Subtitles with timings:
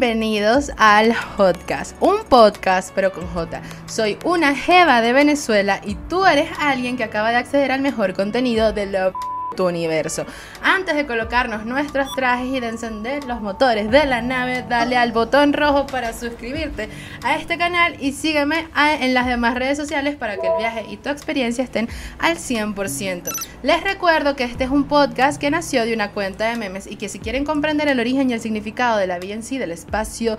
[0.00, 3.60] Bienvenidos al podcast, un podcast pero con J.
[3.84, 8.14] Soy una jeva de Venezuela y tú eres alguien que acaba de acceder al mejor
[8.14, 9.12] contenido de la
[9.56, 10.26] tu universo.
[10.62, 15.12] Antes de colocarnos nuestros trajes y de encender los motores de la nave, dale al
[15.12, 16.88] botón rojo para suscribirte
[17.22, 18.68] a este canal y sígueme
[19.00, 23.30] en las demás redes sociales para que el viaje y tu experiencia estén al 100%.
[23.62, 26.96] Les recuerdo que este es un podcast que nació de una cuenta de memes y
[26.96, 29.72] que si quieren comprender el origen y el significado de la vida en sí, del
[29.72, 30.38] espacio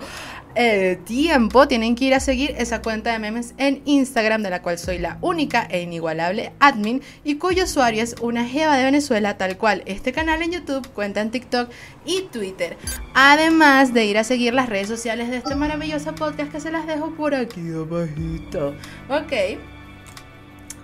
[0.54, 4.62] el tiempo, tienen que ir a seguir esa cuenta de memes en Instagram, de la
[4.62, 9.36] cual soy la única e inigualable admin y cuyo usuario es una jeva de Venezuela,
[9.38, 11.70] tal cual este canal en YouTube, cuenta en TikTok
[12.04, 12.76] y Twitter.
[13.14, 16.86] Además de ir a seguir las redes sociales de este maravilloso podcast que se las
[16.86, 18.74] dejo por aquí abajito.
[19.08, 19.32] Ok.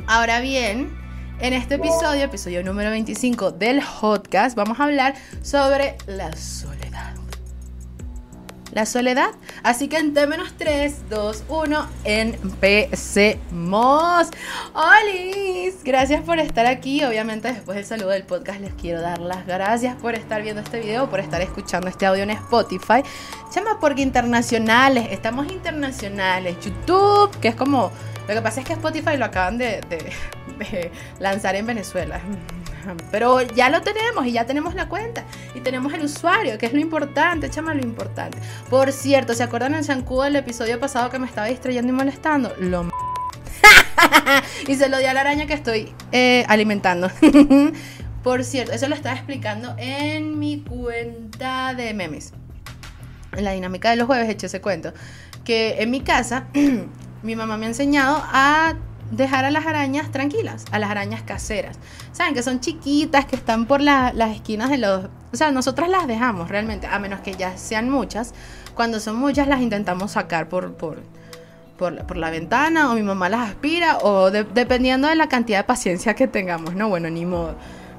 [0.07, 0.91] Ahora bien,
[1.41, 6.78] en este episodio, episodio número 25 del podcast, vamos a hablar sobre la soledad
[8.73, 9.31] la soledad.
[9.63, 13.39] Así que en T-3, 2, 1, empecemos.
[14.75, 15.83] ¡Holis!
[15.85, 17.05] Gracias por estar aquí.
[17.05, 20.81] Obviamente, después del saludo del podcast, les quiero dar las gracias por estar viendo este
[20.81, 23.03] video, por estar escuchando este audio en Spotify.
[23.55, 26.57] Llama porque internacionales, estamos internacionales.
[26.65, 27.91] YouTube, que es como.
[28.29, 29.81] Lo que pasa es que Spotify lo acaban de
[31.19, 32.21] lanzar en Venezuela.
[33.11, 36.73] Pero ya lo tenemos y ya tenemos la cuenta y tenemos el usuario, que es
[36.73, 38.39] lo importante, chama, lo importante.
[38.71, 42.55] Por cierto, ¿se acuerdan el zancudo del episodio pasado que me estaba distrayendo y molestando?
[42.59, 42.89] Lo
[44.69, 47.11] y se lo di a la araña que estoy eh, alimentando.
[48.23, 52.33] Por cierto, eso lo estaba explicando en mi cuenta de memes.
[53.37, 54.93] En la dinámica de los jueves hecho ese cuento.
[55.45, 56.47] Que en mi casa,
[57.23, 58.75] mi mamá me ha enseñado a
[59.11, 61.79] dejar a las arañas tranquilas, a las arañas caseras.
[62.13, 65.07] Saben que son chiquitas, que están por las esquinas de los...
[65.33, 68.35] O sea, nosotras las dejamos realmente, a menos que ya sean muchas.
[68.75, 71.03] Cuando son muchas las intentamos sacar por, por,
[71.77, 76.15] por, la ventana o mi mamá las aspira o dependiendo de la cantidad de paciencia
[76.15, 76.89] que tengamos, ¿no?
[76.89, 77.57] Bueno, ni modo.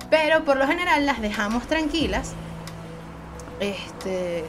[0.09, 2.33] Pero por lo general las dejamos tranquilas.
[3.59, 4.45] Este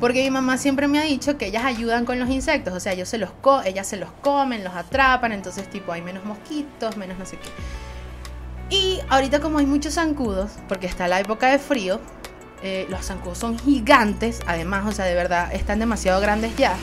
[0.00, 2.92] porque mi mamá siempre me ha dicho que ellas ayudan con los insectos, o sea,
[2.92, 3.30] ellos se los
[3.64, 8.74] ellas se los comen, los atrapan, entonces tipo hay menos mosquitos, menos no sé qué.
[8.74, 12.00] Y ahorita como hay muchos zancudos, porque está la época de frío,
[12.62, 16.74] eh, los zancudos son gigantes, además, o sea, de verdad, están demasiado grandes ya.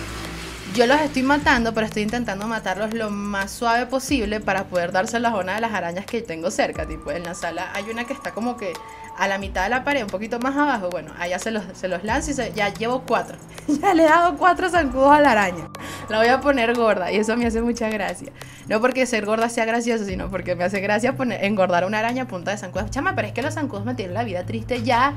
[0.75, 5.19] Yo los estoy matando, pero estoy intentando matarlos lo más suave posible para poder darse
[5.19, 6.87] la zona de las arañas que tengo cerca.
[6.87, 8.73] Tipo, en la sala hay una que está como que
[9.17, 10.89] a la mitad de la pared, un poquito más abajo.
[10.89, 13.37] Bueno, allá se los, se los lanzo y ya llevo cuatro.
[13.67, 15.67] ya le he dado cuatro zancudos a la araña.
[16.09, 18.31] La voy a poner gorda y eso me hace mucha gracia.
[18.67, 22.23] No porque ser gorda sea gracioso, sino porque me hace gracia poner, engordar una araña
[22.23, 22.91] a punta de zancudos.
[22.91, 25.15] Chama, pero es que los zancudos me tienen la vida triste ya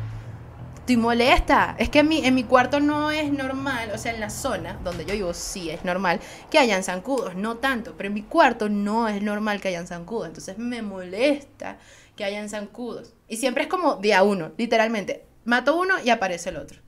[0.90, 1.76] estoy molesta.
[1.78, 4.74] Es que en mi, en mi cuarto no es normal, o sea, en la zona
[4.82, 6.18] donde yo vivo sí es normal
[6.50, 10.26] que hayan zancudos, no tanto, pero en mi cuarto no es normal que hayan zancudos.
[10.26, 11.78] Entonces me molesta
[12.16, 13.14] que hayan zancudos.
[13.28, 15.24] Y siempre es como día uno, literalmente.
[15.44, 16.80] Mato uno y aparece el otro.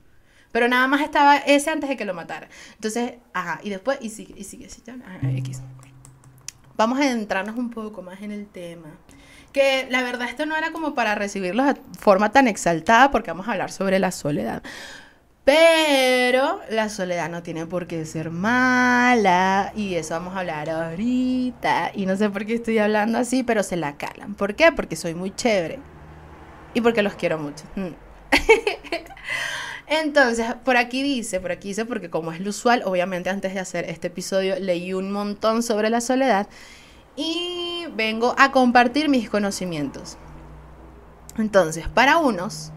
[0.51, 2.49] Pero nada más estaba ese antes de que lo matara.
[2.75, 4.67] Entonces, ajá, y después, y sigue, y sigue,
[5.37, 5.61] X.
[6.75, 8.97] Vamos a adentrarnos un poco más en el tema
[9.53, 13.47] que la verdad esto no era como para recibirlos de forma tan exaltada porque vamos
[13.47, 14.63] a hablar sobre la soledad.
[15.45, 21.91] Pero la soledad no tiene por qué ser mala y eso vamos a hablar ahorita.
[21.93, 24.35] Y no sé por qué estoy hablando así, pero se la calan.
[24.35, 24.71] ¿Por qué?
[24.71, 25.79] Porque soy muy chévere
[26.73, 27.65] y porque los quiero mucho.
[27.75, 27.89] Mm.
[29.87, 33.59] Entonces, por aquí dice, por aquí dice, porque como es lo usual, obviamente antes de
[33.59, 36.47] hacer este episodio leí un montón sobre la soledad
[37.15, 40.17] y vengo a compartir mis conocimientos.
[41.37, 42.71] Entonces, para unos,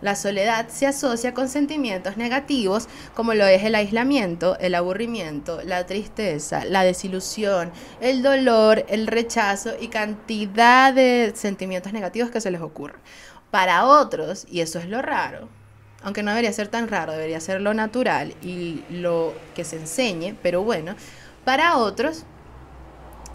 [0.00, 5.86] la soledad se asocia con sentimientos negativos como lo es el aislamiento, el aburrimiento, la
[5.86, 7.70] tristeza, la desilusión,
[8.00, 12.98] el dolor, el rechazo y cantidad de sentimientos negativos que se les ocurre.
[13.50, 15.48] Para otros, y eso es lo raro,
[16.02, 20.34] aunque no debería ser tan raro, debería ser lo natural y lo que se enseñe,
[20.42, 20.94] pero bueno,
[21.44, 22.24] para otros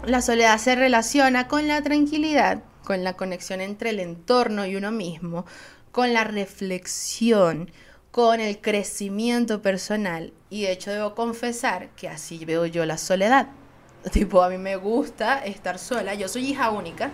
[0.04, 4.92] la soledad se relaciona con la tranquilidad, con la conexión entre el entorno y uno
[4.92, 5.46] mismo,
[5.92, 7.70] con la reflexión,
[8.10, 10.32] con el crecimiento personal.
[10.50, 13.48] Y de hecho debo confesar que así veo yo la soledad.
[14.12, 16.14] Tipo, a mí me gusta estar sola.
[16.14, 17.10] Yo soy hija única.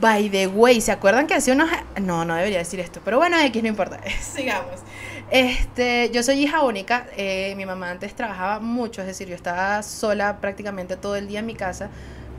[0.00, 1.70] By the way, ¿se acuerdan que hace unos...
[2.00, 4.00] No, no debería decir esto, pero bueno, X no importa.
[4.20, 4.80] Sigamos.
[5.30, 9.82] Este, yo soy hija única, eh, mi mamá antes trabajaba mucho, es decir, yo estaba
[9.82, 11.90] sola prácticamente todo el día en mi casa,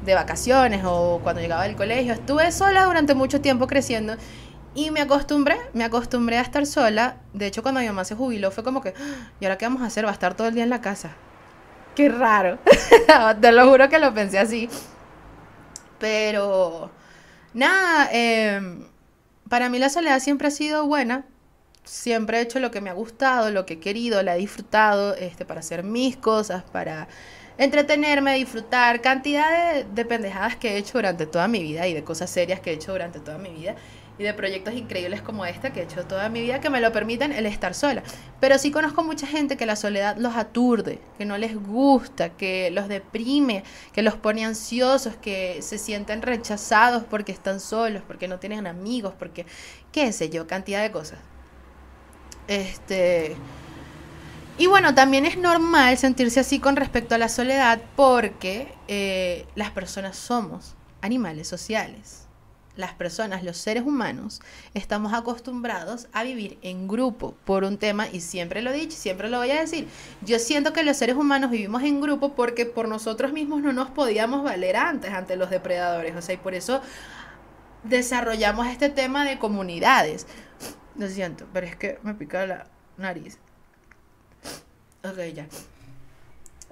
[0.05, 2.13] de vacaciones o cuando llegaba del colegio.
[2.13, 4.15] Estuve sola durante mucho tiempo creciendo
[4.75, 7.17] Y me acostumbré, me acostumbré a estar sola.
[7.33, 9.81] De hecho, cuando mi mamá se jubiló fue como que, "Ah, ¿y ahora qué vamos
[9.83, 10.05] a hacer?
[10.05, 11.11] Va a estar todo el día en la casa.
[11.95, 12.59] Qué raro.
[13.41, 14.69] Te lo juro que lo pensé así.
[15.99, 16.91] Pero,
[17.53, 18.87] nada, em,
[19.49, 21.25] para mí la soledad siempre ha sido buena.
[21.87, 25.15] Siempre he hecho lo que me ha gustado, lo que he querido, la he disfrutado,
[25.15, 27.07] este, para hacer mis cosas, para
[27.57, 32.03] entretenerme, disfrutar, cantidad de, de pendejadas que he hecho durante toda mi vida y de
[32.03, 33.75] cosas serias que he hecho durante toda mi vida
[34.19, 36.91] y de proyectos increíbles como este que he hecho toda mi vida que me lo
[36.91, 38.03] permiten el estar sola.
[38.39, 42.69] Pero sí conozco mucha gente que la soledad los aturde, que no les gusta, que
[42.71, 43.63] los deprime,
[43.93, 49.13] que los pone ansiosos, que se sienten rechazados porque están solos, porque no tienen amigos,
[49.17, 49.45] porque
[49.91, 51.19] qué sé yo, cantidad de cosas.
[52.47, 53.35] Este
[54.59, 59.69] y bueno, también es normal sentirse así con respecto a la soledad porque eh, las
[59.69, 62.23] personas somos animales sociales.
[62.75, 64.39] Las personas, los seres humanos,
[64.73, 69.29] estamos acostumbrados a vivir en grupo por un tema, y siempre lo he dicho, siempre
[69.29, 69.87] lo voy a decir,
[70.21, 73.89] yo siento que los seres humanos vivimos en grupo porque por nosotros mismos no nos
[73.89, 76.81] podíamos valer antes ante los depredadores, o sea, y por eso
[77.83, 80.27] desarrollamos este tema de comunidades.
[80.97, 82.67] Lo siento, pero es que me pica la
[82.97, 83.37] nariz.
[85.03, 85.47] Ok, ya.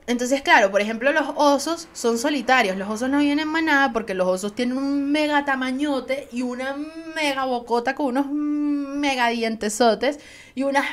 [0.07, 2.77] Entonces, claro, por ejemplo, los osos son solitarios.
[2.77, 6.75] Los osos no viven en manada porque los osos tienen un mega tamañote y una
[7.15, 10.19] mega bocota con unos mega dientesotes
[10.53, 10.85] y unas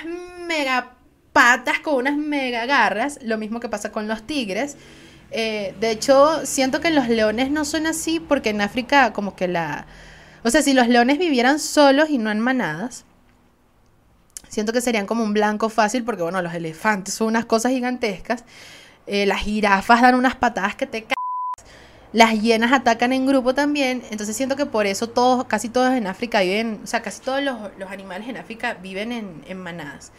[0.47, 0.95] mega
[1.33, 3.19] patas con unas mega garras.
[3.23, 4.77] Lo mismo que pasa con los tigres.
[5.31, 9.49] Eh, de hecho, siento que los leones no son así porque en África como que
[9.49, 9.87] la...
[10.43, 13.05] O sea, si los leones vivieran solos y no en manadas,
[14.53, 18.45] siento que serían como un blanco fácil porque, bueno, los elefantes son unas cosas gigantescas.
[19.07, 21.17] Eh, las jirafas dan unas patadas que te cagas.
[22.13, 24.03] Las hienas atacan en grupo también.
[24.11, 27.43] Entonces siento que por eso todos, casi todos en África viven, o sea, casi todos
[27.43, 30.13] los, los animales en África viven en, en, manadas.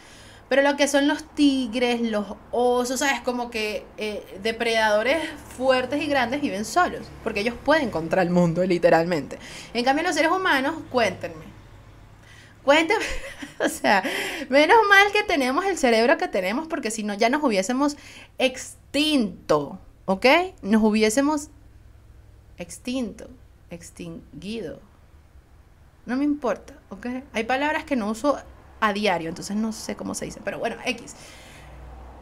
[0.48, 3.20] Pero lo que son los tigres, los osos, ¿sabes?
[3.20, 5.22] Como que eh, depredadores
[5.56, 7.02] fuertes y grandes viven solos.
[7.22, 9.38] Porque ellos pueden contra el mundo, literalmente.
[9.72, 11.53] En cambio, los seres humanos, cuéntenme.
[12.64, 13.04] Cuéntame,
[13.60, 14.02] o sea,
[14.48, 17.96] menos mal que tenemos el cerebro que tenemos porque si no ya nos hubiésemos
[18.38, 20.26] extinto, ¿ok?
[20.62, 21.50] Nos hubiésemos
[22.56, 23.28] extinto,
[23.70, 24.80] extinguido.
[26.06, 27.06] No me importa, ¿ok?
[27.32, 28.38] Hay palabras que no uso
[28.80, 31.14] a diario, entonces no sé cómo se dice, pero bueno, X.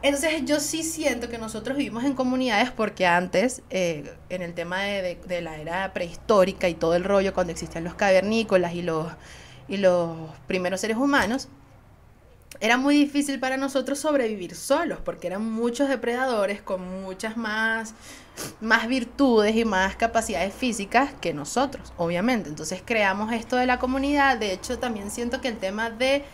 [0.03, 4.83] Entonces yo sí siento que nosotros vivimos en comunidades porque antes, eh, en el tema
[4.83, 8.83] de, de, de la era prehistórica y todo el rollo, cuando existían los cavernícolas y
[8.83, 9.06] los
[9.69, 10.17] y los
[10.47, 11.49] primeros seres humanos,
[12.61, 17.94] era muy difícil para nosotros sobrevivir solos, porque eran muchos depredadores con muchas más,
[18.61, 22.49] más virtudes y más capacidades físicas que nosotros, obviamente.
[22.49, 24.38] Entonces creamos esto de la comunidad.
[24.38, 26.25] De hecho, también siento que el tema de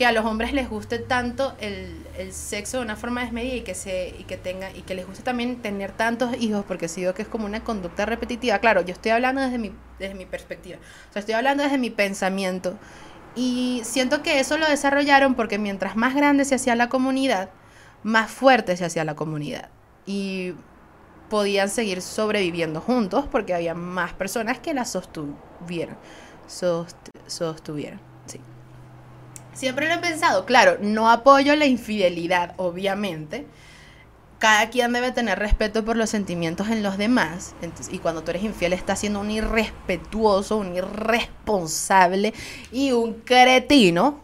[0.00, 1.94] que a los hombres les guste tanto el,
[2.32, 5.22] sexo de una forma desmedida y que se y que tenga y que les guste
[5.22, 8.58] también tener tantos hijos porque sigo que es como una conducta repetitiva.
[8.60, 10.78] Claro yo estoy hablando desde mi desde mi perspectiva.
[11.10, 12.78] O sea estoy hablando desde mi pensamiento.
[13.36, 17.50] Y siento que eso lo desarrollaron porque mientras más grande se hacía la comunidad
[18.02, 19.68] más fuerte se hacía la comunidad.
[20.06, 20.54] Y
[21.28, 25.98] podían seguir sobreviviendo juntos porque había más personas que la sostuvieran
[26.46, 28.40] sost sostuvieran sí
[29.60, 33.44] Siempre lo he pensado, claro, no apoyo la infidelidad, obviamente.
[34.38, 37.54] Cada quien debe tener respeto por los sentimientos en los demás.
[37.90, 42.32] Y cuando tú eres infiel, estás siendo un irrespetuoso, un irresponsable
[42.72, 44.22] y un cretino.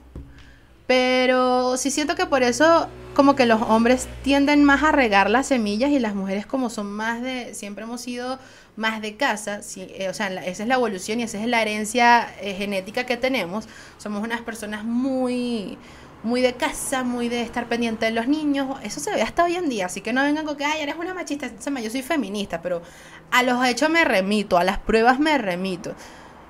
[0.87, 5.46] Pero sí siento que por eso como que los hombres tienden más a regar las
[5.46, 8.38] semillas y las mujeres como son más de, siempre hemos sido
[8.76, 12.28] más de casa, eh, o sea, esa es la evolución y esa es la herencia
[12.42, 13.68] eh, genética que tenemos.
[13.96, 15.78] Somos unas personas muy,
[16.25, 18.78] muy de casa, muy de estar pendiente de los niños.
[18.82, 20.96] Eso se ve hasta hoy en día, así que no vengan con que, ay, eres
[20.96, 21.49] una machista.
[21.80, 22.82] Yo soy feminista, pero
[23.30, 25.94] a los hechos me remito, a las pruebas me remito.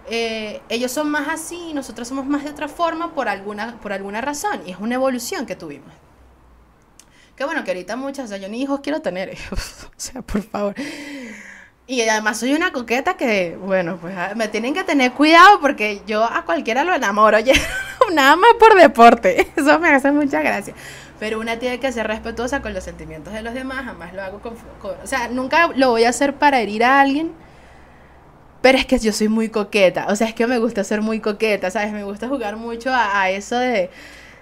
[0.09, 4.21] Eh, ellos son más así nosotros somos más de otra forma por alguna, por alguna
[4.21, 4.63] razón.
[4.67, 6.06] Y es una evolución que tuvimos.
[7.37, 9.31] Que bueno, que ahorita muchas, o sea, yo ni hijos quiero tener.
[9.51, 9.57] o
[9.97, 10.75] sea, por favor.
[11.89, 16.03] Y además soy una coqueta que, bueno, pues ah, me tienen que tener cuidado porque
[16.07, 17.53] yo a cualquiera lo enamoro, oye,
[18.13, 20.75] nada más por deporte, eso me hace mucha gracia.
[21.21, 24.41] Pero una tiene que ser respetuosa con los sentimientos de los demás, jamás lo hago
[24.41, 24.55] con,
[25.03, 27.33] O sea, nunca lo voy a hacer para herir a alguien,
[28.63, 31.21] pero es que yo soy muy coqueta, o sea, es que me gusta ser muy
[31.21, 31.93] coqueta, ¿sabes?
[31.93, 33.91] Me gusta jugar mucho a, a eso de,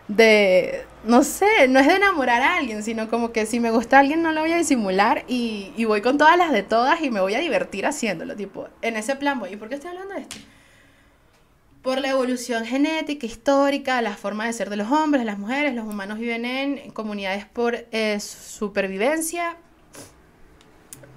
[0.09, 3.99] de, no sé, no es de enamorar a alguien, sino como que si me gusta
[3.99, 7.11] alguien no lo voy a disimular y, y, voy con todas las de todas y
[7.11, 9.53] me voy a divertir haciéndolo, tipo, en ese plan voy.
[9.53, 10.37] ¿Y por qué estoy hablando de esto?
[11.85, 15.85] por la evolución genética, histórica, la forma de ser de los hombres, las mujeres, los
[15.87, 19.59] humanos viven en comunidades por eh, supervivencia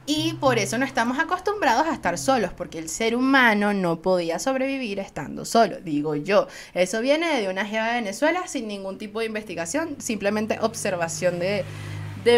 [0.10, 4.40] y por eso no estamos acostumbrados a estar solos, porque el ser humano no podía
[4.40, 6.48] sobrevivir estando solo, digo yo.
[6.74, 11.66] Eso viene de una jeva de Venezuela sin ningún tipo de investigación, simplemente observación de,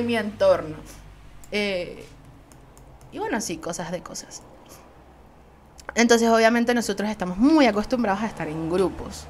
[0.02, 0.78] mi entorno.
[1.52, 2.04] Eh,
[3.12, 4.42] y bueno, sí, cosas de cosas.
[5.94, 9.26] Entonces, obviamente, nosotros estamos muy acostumbrados a estar en grupos.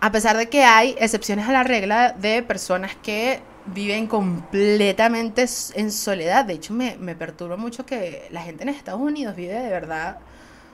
[0.00, 5.92] A pesar de que hay excepciones a la regla de personas que viven completamente en
[5.92, 6.44] soledad.
[6.44, 10.18] De hecho, me, me perturba mucho que la gente en Estados Unidos vive de verdad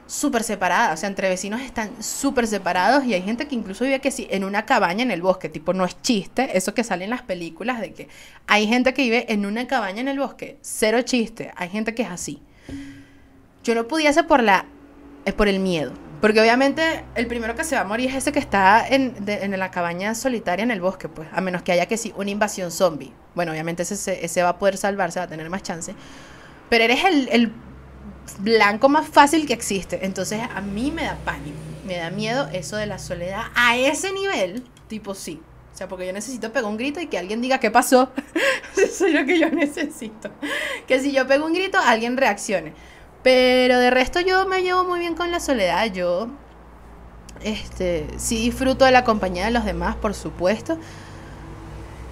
[0.06, 0.92] súper separada.
[0.92, 4.26] O sea, entre vecinos están súper separados y hay gente que incluso vive que sí,
[4.30, 5.48] en una cabaña en el bosque.
[5.48, 6.56] Tipo, no es chiste.
[6.56, 8.08] Eso que sale en las películas de que
[8.46, 10.58] hay gente que vive en una cabaña en el bosque.
[10.60, 11.52] Cero chiste.
[11.56, 12.42] Hay gente que es así
[13.64, 14.64] yo no pudiese por la
[15.24, 15.92] es por el miedo.
[16.20, 19.14] Porque obviamente el primero que se va a morir es ese que está en,
[19.58, 21.28] la cabaña solitaria en el bosque, pues.
[21.32, 23.12] A menos que haya que sí, una invasión zombie.
[23.34, 25.94] Bueno, obviamente ese, ese va a poder salvarse, va a tener más chance.
[26.68, 27.52] Pero eres el, el
[28.38, 30.04] blanco más fácil que existe.
[30.04, 34.12] Entonces a mí me da pánico, me da miedo eso de la soledad a ese
[34.12, 35.40] nivel, tipo sí.
[35.72, 38.12] O sea, porque yo necesito pegar un grito y que alguien diga qué pasó.
[38.76, 40.30] eso es lo que yo necesito.
[40.86, 42.74] Que si yo pego un grito, alguien reaccione.
[43.22, 45.86] Pero de resto yo me llevo muy bien con la soledad.
[45.92, 46.28] Yo
[47.42, 50.78] este, sí disfruto de la compañía de los demás, por supuesto.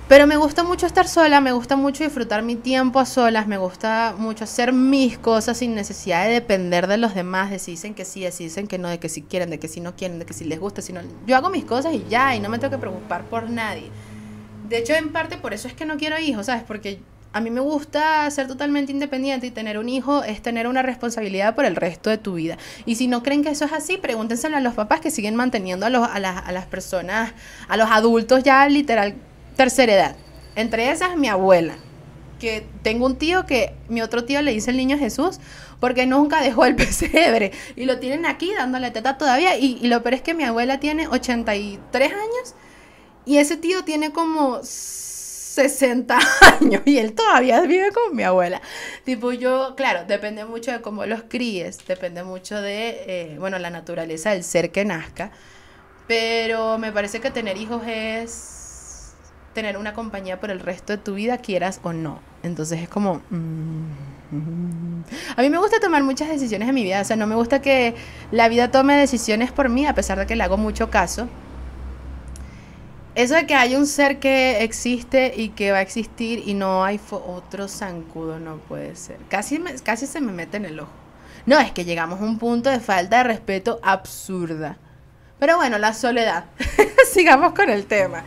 [0.08, 3.58] Pero me gusta mucho estar sola, me gusta mucho disfrutar mi tiempo a solas, me
[3.58, 7.94] gusta mucho hacer mis cosas sin necesidad de depender de los demás, de si dicen
[7.94, 9.96] que sí, de si dicen que no, de que si quieren, de que si no
[9.96, 11.02] quieren, de que si les gusta, si no.
[11.26, 13.90] Yo hago mis cosas y ya, y no me tengo que preocupar por nadie.
[14.66, 16.62] De hecho, en parte por eso es que no quiero hijos, ¿sabes?
[16.66, 17.00] Porque
[17.38, 21.54] a mí me gusta ser totalmente independiente y tener un hijo es tener una responsabilidad
[21.54, 22.58] por el resto de tu vida.
[22.84, 25.86] Y si no creen que eso es así, pregúntenselo a los papás que siguen manteniendo
[25.86, 27.32] a, los, a, las, a las personas,
[27.68, 29.14] a los adultos ya literal
[29.56, 30.16] tercera edad.
[30.56, 31.76] Entre esas, mi abuela.
[32.40, 35.38] Que tengo un tío que mi otro tío le dice el niño Jesús
[35.78, 37.52] porque nunca dejó el pesebre.
[37.76, 39.56] Y lo tienen aquí dándole teta todavía.
[39.56, 42.54] Y, y lo peor es que mi abuela tiene 83 años
[43.28, 44.60] y ese tío tiene como
[45.58, 46.18] 60
[46.60, 48.62] años y él todavía vive con mi abuela.
[49.04, 53.70] Tipo, yo, claro, depende mucho de cómo los críes, depende mucho de, eh, bueno, la
[53.70, 55.32] naturaleza del ser que nazca,
[56.06, 59.14] pero me parece que tener hijos es
[59.52, 62.20] tener una compañía por el resto de tu vida, quieras o no.
[62.44, 63.20] Entonces es como...
[63.30, 65.02] Mm,
[65.36, 67.60] a mí me gusta tomar muchas decisiones en mi vida, o sea, no me gusta
[67.60, 67.94] que
[68.30, 71.28] la vida tome decisiones por mí, a pesar de que le hago mucho caso
[73.18, 76.84] eso de que hay un ser que existe y que va a existir y no
[76.84, 79.16] hay otro zancudo, no puede ser.
[79.28, 80.92] Casi, casi se me mete en el ojo.
[81.44, 84.76] No, es que llegamos a un punto de falta de respeto absurda.
[85.40, 86.44] Pero bueno, la soledad.
[87.12, 88.22] Sigamos con el tema.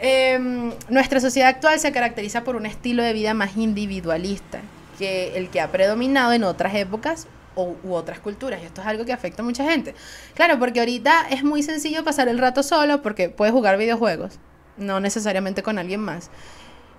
[0.00, 4.58] Em, nuestra sociedad actual se caracteriza por un estilo de vida más individualista
[4.98, 8.60] que el que ha predominado en otras épocas u otras culturas.
[8.62, 9.94] Y esto es algo que afecta a mucha gente.
[10.34, 14.38] Claro, porque ahorita es muy sencillo pasar el rato solo porque puedes jugar videojuegos,
[14.76, 16.30] no necesariamente con alguien más.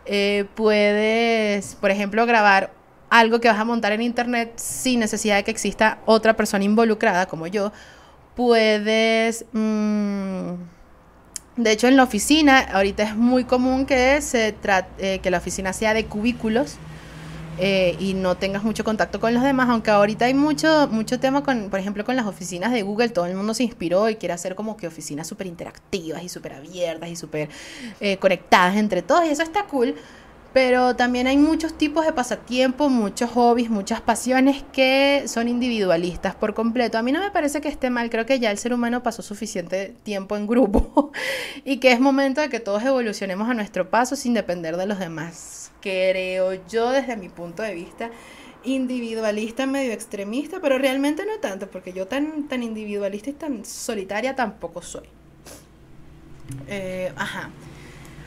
[0.05, 2.71] Eh, puedes, por ejemplo, grabar
[3.09, 7.27] algo que vas a montar en internet sin necesidad de que exista otra persona involucrada
[7.27, 7.71] como yo.
[8.35, 9.45] Puedes...
[9.53, 10.53] Mm,
[11.57, 14.55] de hecho, en la oficina, ahorita es muy común que, se
[14.99, 16.77] eh, que la oficina sea de cubículos
[17.59, 21.43] eh, y no tengas mucho contacto con los demás, aunque ahorita hay mucho, mucho tema
[21.43, 24.33] con, por ejemplo, con las oficinas de Google, todo el mundo se inspiró y quiere
[24.33, 27.49] hacer como que oficinas súper interactivas y súper abiertas y súper
[27.99, 29.95] eh, conectadas entre todos, y eso está cool,
[30.53, 36.53] pero también hay muchos tipos de pasatiempos, muchos hobbies, muchas pasiones que son individualistas por
[36.53, 36.97] completo.
[36.97, 39.21] A mí no me parece que esté mal, creo que ya el ser humano pasó
[39.21, 41.11] suficiente tiempo en grupo
[41.63, 44.99] y que es momento de que todos evolucionemos a nuestro paso sin depender de los
[44.99, 48.11] demás creo yo desde mi punto de vista
[48.63, 54.35] individualista, medio extremista, pero realmente no tanto, porque yo tan, tan individualista y tan solitaria
[54.35, 55.07] tampoco soy.
[56.67, 57.49] Eh, ajá.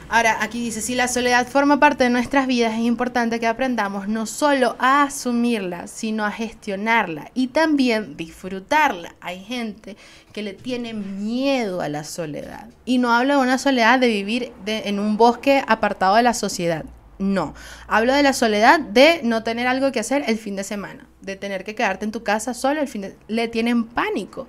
[0.09, 4.09] Ahora, aquí dice, si la soledad forma parte de nuestras vidas, es importante que aprendamos
[4.09, 9.15] no solo a asumirla, sino a gestionarla y también disfrutarla.
[9.21, 9.97] Hay gente
[10.33, 12.67] que le tiene miedo a la soledad.
[12.85, 16.85] Y no hablo de una soledad de vivir en un bosque apartado de la sociedad.
[17.21, 17.53] No,
[17.87, 21.37] hablo de la soledad de no tener algo que hacer el fin de semana, de
[21.37, 24.47] tener que quedarte en tu casa solo el fin de le tienen pánico.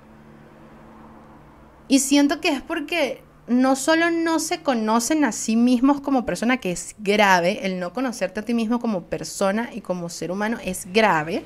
[1.86, 6.56] Y siento que es porque no solo no se conocen a sí mismos como persona,
[6.56, 10.56] que es grave, el no conocerte a ti mismo como persona y como ser humano
[10.64, 11.44] es grave,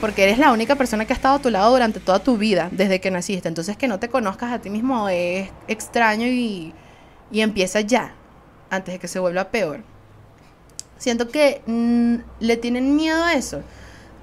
[0.00, 2.68] porque eres la única persona que ha estado a tu lado durante toda tu vida,
[2.72, 3.46] desde que naciste.
[3.46, 6.74] Entonces que no te conozcas a ti mismo es extraño y,
[7.30, 8.12] y empieza ya,
[8.70, 9.89] antes de que se vuelva peor.
[11.00, 13.62] Siento que mm, le tienen miedo a eso.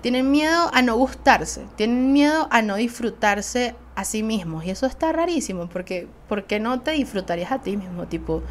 [0.01, 4.63] Tienen miedo a no gustarse, tienen miedo a no disfrutarse a sí mismos.
[4.63, 8.05] Y eso está rarísimo, porque ¿por qué no te disfrutarías a ti mismo?
[8.05, 8.43] Tipo,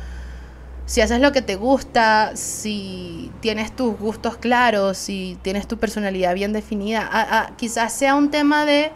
[0.87, 6.35] si haces lo que te gusta, si tienes tus gustos claros, si tienes tu personalidad
[6.35, 8.91] bien definida, quizás sea un tema de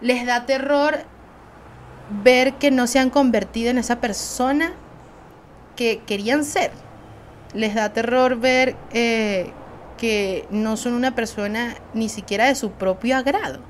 [0.00, 1.00] les da terror
[2.24, 4.72] ver que no se han convertido en esa persona
[5.76, 6.72] que querían ser.
[7.54, 9.50] Les da terror ver eh,
[9.98, 13.60] que no son una persona ni siquiera de su propio agrado.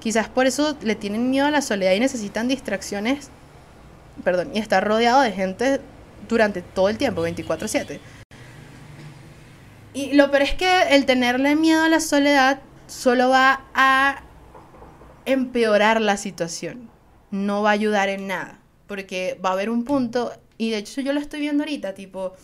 [0.00, 3.30] Quizás por eso le tienen miedo a la soledad y necesitan distracciones,
[4.22, 5.80] perdón, y estar rodeado de gente
[6.28, 8.00] durante todo el tiempo, 24/7.
[9.94, 14.22] Y lo peor es que el tenerle miedo a la soledad solo va a
[15.24, 16.90] empeorar la situación.
[17.30, 18.58] No va a ayudar en nada.
[18.86, 22.34] Porque va a haber un punto, y de hecho yo lo estoy viendo ahorita, tipo,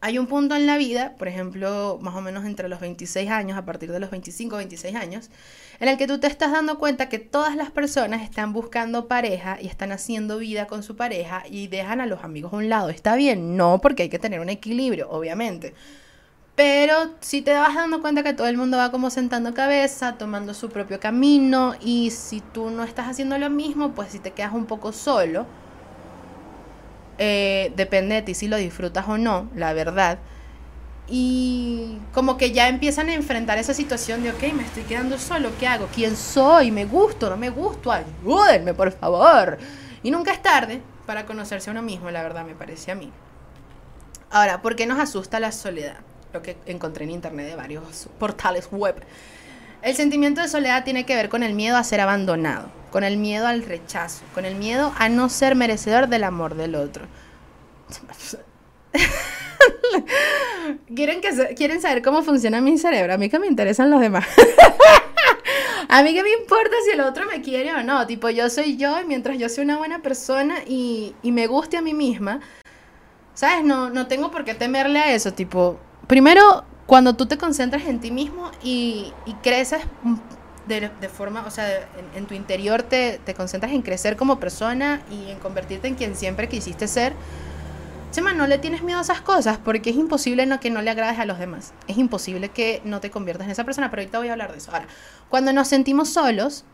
[0.00, 3.58] hay un punto en la vida, por ejemplo, más o menos entre los 26 años,
[3.58, 5.30] a partir de los 25, 26 años,
[5.80, 9.58] en el que tú te estás dando cuenta que todas las personas están buscando pareja
[9.60, 12.90] y están haciendo vida con su pareja y dejan a los amigos a un lado.
[12.90, 15.74] Está bien, no, porque hay que tener un equilibrio, obviamente.
[16.54, 20.54] Pero si te vas dando cuenta que todo el mundo va como sentando cabeza, tomando
[20.54, 24.52] su propio camino y si tú no estás haciendo lo mismo, pues si te quedas
[24.54, 25.46] un poco solo,
[27.18, 30.18] eh, depende de ti si lo disfrutas o no, la verdad
[31.10, 35.50] y como que ya empiezan a enfrentar esa situación de, ok, me estoy quedando solo,
[35.58, 35.88] ¿qué hago?
[35.94, 36.70] ¿Quién soy?
[36.70, 37.30] ¿Me gusto?
[37.30, 37.90] ¿No me gusto?
[37.90, 39.56] Ayúdenme, por favor.
[40.02, 43.10] Y nunca es tarde para conocerse a uno mismo, la verdad, me parece a mí.
[44.30, 45.96] Ahora, ¿por qué nos asusta la soledad?
[46.34, 49.02] Lo que encontré en internet de varios portales web.
[49.82, 53.16] El sentimiento de soledad tiene que ver con el miedo a ser abandonado, con el
[53.16, 57.06] miedo al rechazo, con el miedo a no ser merecedor del amor del otro.
[60.94, 61.20] ¿Quieren,
[61.56, 63.14] ¿Quieren saber cómo funciona mi cerebro?
[63.14, 64.26] A mí que me interesan los demás.
[65.88, 68.06] a mí que me importa si el otro me quiere o no.
[68.06, 71.82] Tipo, yo soy yo y mientras yo soy una buena persona y, me guste a
[71.82, 72.40] mí misma,
[73.34, 73.64] ¿sabes?
[73.64, 75.32] No, no tengo por qué temerle a eso.
[75.32, 79.12] Tipo, primero, cuando tú te concentras en ti mismo y,
[79.44, 79.82] creces
[80.66, 85.30] de, forma, o sea, en, tu interior te, te concentras en crecer como persona y
[85.30, 87.12] en convertirte en quien siempre quisiste ser
[88.10, 90.90] Chema, no le tienes miedo a esas cosas porque es imposible no, que no le
[90.90, 91.74] agrades a los demás.
[91.88, 94.58] Es imposible que no te conviertas en esa persona, pero ahorita voy a hablar de
[94.58, 94.72] eso.
[94.72, 94.86] Ahora,
[95.28, 96.64] cuando nos sentimos solos,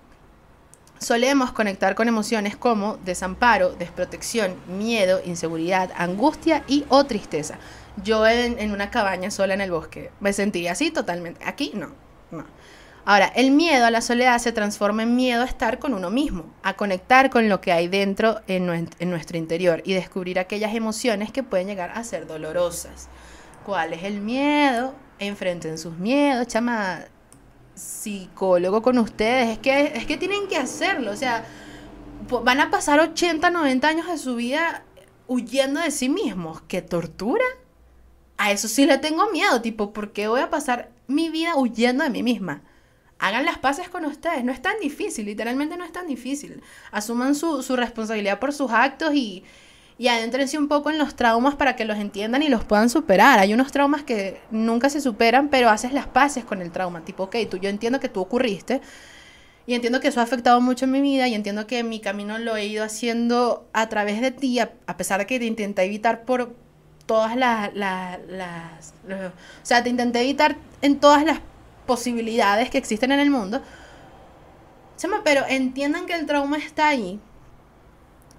[1.01, 7.59] solemos conectar con emociones como desamparo, desprotección, miedo, inseguridad, angustia y o tristeza.
[8.03, 11.45] Yo en, en una cabaña sola en el bosque me sentiría así totalmente.
[11.45, 11.93] Aquí no,
[12.31, 12.45] no.
[13.07, 16.47] Ahora, el miedo a la soledad se transforma en miedo a estar con uno mismo,
[16.63, 21.43] a conectar con lo que hay dentro en, nuestro interior y descubrir aquellas emociones que
[21.43, 23.09] pueden llegar a ser dolorosas.
[23.67, 24.95] ¿Cuál es el miedo?
[25.19, 27.01] Enfrenten sus miedos, chama
[27.75, 29.51] psicólogo con ustedes.
[29.51, 31.11] Es que, es que tienen que hacerlo.
[31.11, 31.45] O sea,
[32.43, 34.83] van a pasar 80, 90 años de su vida
[35.29, 36.63] huyendo de sí mismos.
[36.63, 37.45] ¿Qué tortura?
[38.37, 39.61] A eso sí le tengo miedo.
[39.61, 42.63] Tipo, ¿por qué voy a pasar mi vida huyendo de mí misma?
[43.19, 44.45] hagan las paces con ustedes.
[44.45, 46.63] No es tan difícil, literalmente no es tan difícil.
[46.91, 49.45] Asuman su, responsabilidad por sus actos y,
[49.97, 53.39] y adéntrense un poco en los traumas para que los entiendan y los puedan superar.
[53.39, 57.05] Hay unos traumas que nunca se superan, pero haces las paces con el trauma.
[57.05, 58.83] Tipo, ok, tú, yo entiendo que tú ocurriste
[59.67, 62.39] y entiendo que eso ha afectado mucho en mi vida y entiendo que mi camino
[62.39, 66.25] lo he ido haciendo a través de ti, a, pesar de que te intenté evitar
[66.25, 66.55] por
[67.07, 71.41] todas las, las, O sea, te intenté evitar en todas las
[71.87, 73.63] posibilidades que existen en el mundo.
[75.23, 77.21] Pero entiendan que el trauma está ahí.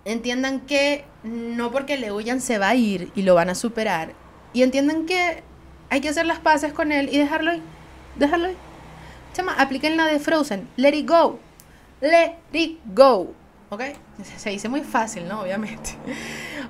[0.04, 4.14] Entiendan que no porque le huyan se va a ir y lo van a superar.
[4.54, 5.44] Y entiendan que
[5.90, 7.52] hay que hacer las paces con él y dejarlo.
[8.16, 8.56] Dejarlo ahí.
[9.34, 10.68] Chama, apliquen la de Frozen.
[10.76, 11.40] Let it go.
[12.02, 13.34] Let it go.
[13.76, 13.82] ¿Ok?
[14.38, 15.42] Se dice muy fácil, ¿no?
[15.42, 15.98] Obviamente.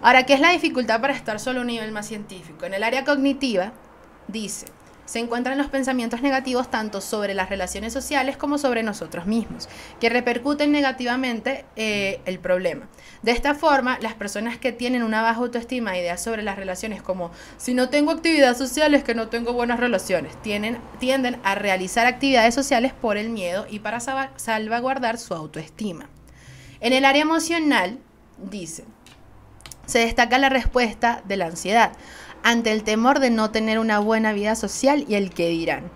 [0.01, 2.65] Ahora, ¿qué es la dificultad para estar solo a un nivel más científico?
[2.65, 3.73] En el área cognitiva,
[4.27, 4.65] dice,
[5.05, 10.09] se encuentran los pensamientos negativos tanto sobre las relaciones sociales como sobre nosotros mismos, que
[10.09, 12.87] repercuten negativamente eh, el problema.
[13.21, 17.29] De esta forma, las personas que tienen una baja autoestima, ideas sobre las relaciones como
[17.57, 22.55] si no tengo actividades sociales, que no tengo buenas relaciones, tienden, tienden a realizar actividades
[22.55, 26.09] sociales por el miedo y para salvaguardar su autoestima.
[26.79, 27.99] En el área emocional,
[28.37, 28.85] dice,
[29.85, 31.93] se destaca la respuesta de la ansiedad
[32.43, 35.91] ante el temor de no tener una buena vida social y el que dirán.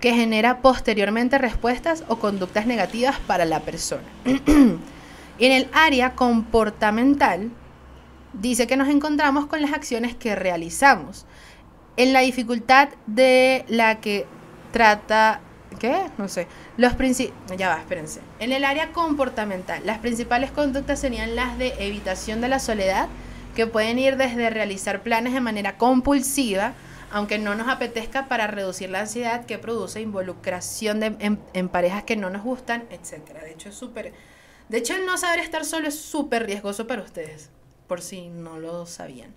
[0.00, 4.02] que genera posteriormente respuestas o conductas negativas para la persona.
[4.24, 4.80] en
[5.38, 7.52] el área comportamental,
[8.32, 11.24] dice que nos encontramos con las acciones que realizamos,
[11.96, 14.26] en la dificultad de la que
[14.72, 15.40] trata,
[15.82, 16.10] ¿qué?
[16.16, 16.46] No sé.
[16.76, 16.92] Los
[17.56, 18.20] ya va, espérense.
[18.38, 23.08] En el área comportamental, las principales conductas serían las de evitación de la soledad,
[23.56, 26.74] que pueden ir desde realizar planes de manera compulsiva,
[27.10, 32.30] aunque no nos apetezca para reducir la ansiedad que produce involucración en, parejas que no
[32.30, 33.40] nos gustan, etc.
[33.42, 34.12] De hecho, es súper...
[34.68, 37.50] De hecho, el no saber estar solo es súper riesgoso para ustedes,
[37.88, 39.34] por si no lo sabían.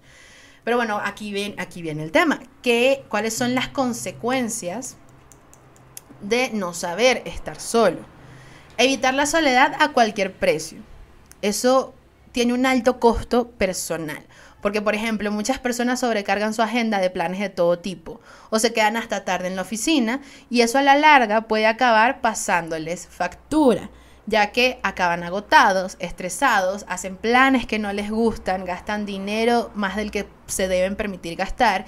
[0.63, 2.39] Pero bueno, aquí, aquí viene el tema.
[2.61, 4.97] ¿Qué, ¿Cuáles son las consecuencias
[6.21, 7.99] de no saber estar solo?
[8.77, 10.79] Evitar la soledad a cualquier precio.
[11.41, 11.93] Eso
[12.31, 14.25] tiene un alto costo personal.
[14.65, 18.73] Porque, por ejemplo, muchas personas sobrecargan su agenda de planes de todo tipo o se
[18.73, 23.91] quedan hasta tarde en la oficina y eso a la larga puede acabar pasándoles factura,
[24.25, 30.09] ya que acaban agotados, estresados, hacen planes que no les gustan, gastan dinero más del
[30.09, 31.85] que se deben permitir gastar,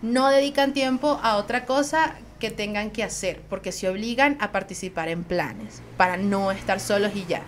[0.00, 5.08] no dedican tiempo a otra cosa que tengan que hacer, porque se obligan a participar
[5.08, 7.40] en planes para no estar solos y ya.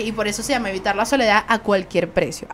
[0.00, 2.48] Y por eso se llama evitar la soledad a cualquier precio.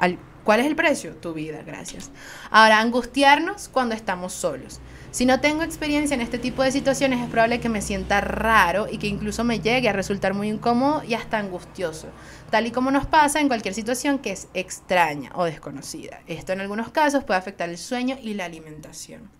[0.44, 1.14] ¿Cuál es el precio?
[1.16, 2.10] Tu vida, gracias.
[2.50, 4.78] Ahora, angustiarnos cuando estamos solos.
[5.10, 8.86] Si no tengo experiencia en este tipo de situaciones, es probable que me sienta raro
[8.90, 12.08] y que incluso me llegue a resultar muy incómodo y hasta angustioso,
[12.50, 16.20] tal y como nos pasa en cualquier situación que es extraña o desconocida.
[16.26, 19.39] Esto en algunos casos puede afectar el sueño y la alimentación.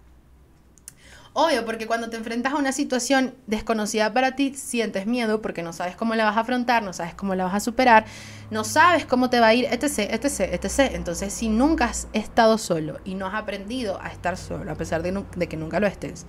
[1.33, 5.73] Obvio, porque cuando te enfrentas a una situación desconocida para ti, sientes miedo porque no
[5.73, 8.05] sabes cómo la vas a afrontar, no sabes cómo la vas a superar,
[8.51, 10.93] no sabes cómo te va a ir, etc, etc, etc.
[10.93, 15.05] Entonces, si nunca has estado solo y no has aprendido a estar solo, a pesar
[15.05, 16.27] de, de que nunca lo estés,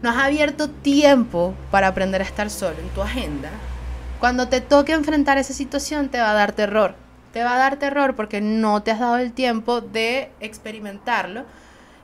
[0.00, 3.50] no has abierto tiempo para aprender a estar solo en tu agenda,
[4.20, 6.94] cuando te toque enfrentar esa situación te va a dar terror.
[7.34, 11.44] Te va a dar terror porque no te has dado el tiempo de experimentarlo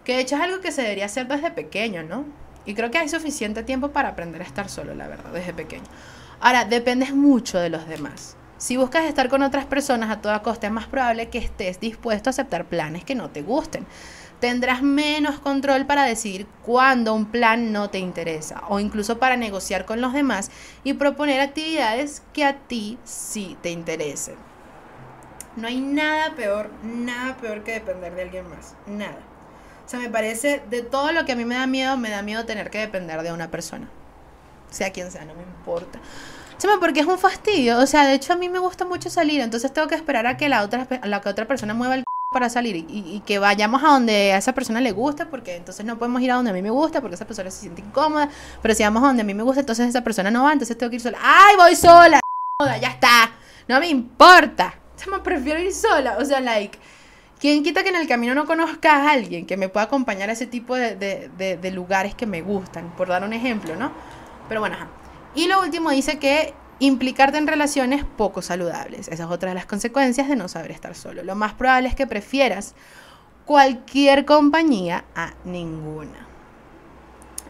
[0.05, 2.25] que de hecho es algo que se debería hacer desde pequeño, ¿no?
[2.65, 5.85] Y creo que hay suficiente tiempo para aprender a estar solo, la verdad, desde pequeño.
[6.41, 8.37] Ahora, dependes mucho de los demás.
[8.59, 12.29] Si buscas estar con otras personas a toda costa, es más probable que estés dispuesto
[12.29, 13.87] a aceptar planes que no te gusten.
[14.39, 19.85] Tendrás menos control para decidir cuándo un plan no te interesa o incluso para negociar
[19.85, 20.51] con los demás
[20.85, 24.35] y proponer actividades que a ti sí te interesen.
[25.57, 28.75] No hay nada peor, nada peor que depender de alguien más.
[28.87, 29.32] Nada.
[29.93, 32.23] O sea, me parece, de todo lo que a mí me da miedo, me da
[32.23, 33.91] miedo tener que depender de una persona.
[34.71, 35.99] Sea quien sea, no me importa.
[36.57, 37.79] Chama, porque es un fastidio.
[37.79, 40.39] O sea, de hecho a mí me gusta mucho salir, entonces tengo que esperar a
[40.39, 43.89] que la otra, la que otra persona mueva el para salir y, que vayamos a
[43.89, 46.63] donde a esa persona le gusta, porque entonces no podemos ir a donde a mí
[46.63, 48.31] me gusta, porque esa persona se siente incómoda,
[48.63, 50.79] pero si vamos a donde a mí me gusta, entonces esa persona no va, entonces
[50.79, 51.19] tengo que ir sola.
[51.21, 52.19] ¡Ay, voy sola!
[52.81, 53.31] Ya está,
[53.69, 54.73] no me importa.
[55.23, 56.79] Prefiero ir sola, o sea, like,
[57.43, 60.33] ¿Quién quita que en el camino no conozca a alguien que me pueda acompañar a
[60.33, 62.95] ese tipo de, lugares que me gustan?
[62.97, 63.91] Por dar un ejemplo, ¿no?
[64.49, 64.87] Pero bueno, ajá.
[65.35, 69.09] Y lo último dice que implicarte en relaciones poco saludables.
[69.09, 71.25] Esa es otra de las consecuencias de no saber estar solo.
[71.25, 72.77] Lo más probable es que prefieras
[73.45, 76.29] cualquier compañía a ninguna.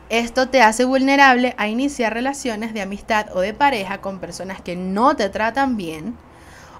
[0.08, 4.74] Esto te hace vulnerable a iniciar relaciones de amistad o de pareja con personas que
[4.74, 6.16] no te tratan bien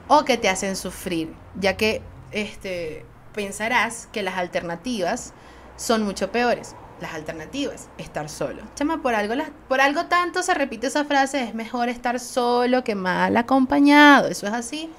[0.08, 2.00] o que te hacen sufrir, ya que
[2.32, 5.32] este, pensarás que las alternativas
[5.76, 6.74] son mucho peores.
[7.00, 8.62] Las alternativas, estar solo.
[8.76, 9.34] Chama, por algo,
[9.68, 14.28] por algo tanto se repite esa frase, es mejor estar solo que mal acompañado.
[14.28, 14.90] Eso es así.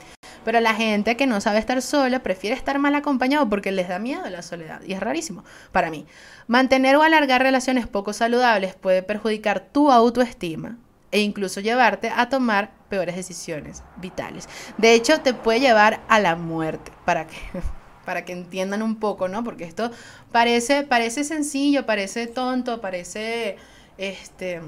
[0.43, 4.00] Pero la gente que no sabe estar sola prefiere estar mal acompañado porque les da
[4.00, 4.82] miedo la soledad.
[4.86, 6.06] Y es rarísimo para mí.
[6.48, 10.78] Mantener o alargar relaciones poco saludables puede perjudicar tu autoestima
[11.12, 14.47] e incluso llevarte a tomar peores decisiones vitales.
[14.77, 17.38] De hecho, te puede llevar a la muerte, para que,
[18.06, 19.43] para que entiendan un poco, ¿no?
[19.43, 19.89] Porque esto
[20.32, 23.58] parece, parece sencillo, parece tonto, parece,
[23.97, 24.62] este,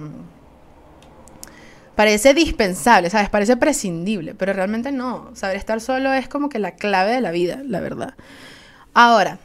[1.93, 3.29] parece dispensable, ¿sabes?
[3.29, 5.29] Parece prescindible, pero realmente no.
[5.35, 8.15] Saber estar solo es como que la clave de la vida, la verdad.
[8.95, 9.37] Ahora,